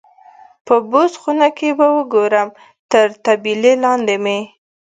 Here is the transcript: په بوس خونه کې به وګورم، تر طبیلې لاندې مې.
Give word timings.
په 0.65 0.75
بوس 0.89 1.13
خونه 1.21 1.47
کې 1.57 1.69
به 1.77 1.87
وګورم، 1.97 2.49
تر 2.91 3.07
طبیلې 3.25 3.73
لاندې 3.83 4.15
مې. 4.23 4.39